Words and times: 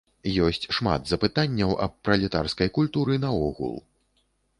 Ёсць 0.45 0.63
шмат 0.77 1.01
запытанняў 1.11 1.73
аб 1.87 1.93
пралетарскай 2.07 2.71
культуры 2.79 3.19
наогул. 3.27 3.77